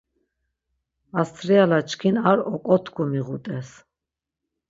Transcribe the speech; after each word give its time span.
Astiala 1.19 1.79
çkin 1.89 2.15
ar 2.29 2.39
oǩotku 2.53 3.03
miğut̆es. 3.11 3.69